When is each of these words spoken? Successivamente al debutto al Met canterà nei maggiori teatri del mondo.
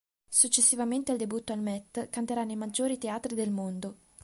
Successivamente 0.29 1.11
al 1.11 1.19
debutto 1.19 1.53
al 1.53 1.59
Met 1.61 2.09
canterà 2.09 2.43
nei 2.43 2.55
maggiori 2.55 2.97
teatri 2.97 3.35
del 3.35 3.51
mondo. 3.51 3.97